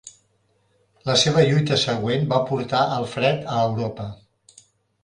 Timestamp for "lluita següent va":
1.49-2.41